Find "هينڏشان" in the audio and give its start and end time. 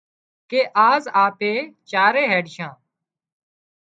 2.31-2.71